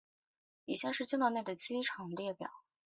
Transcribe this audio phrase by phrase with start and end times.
[0.65, 2.49] 以下是赤道畿内亚的机场列表。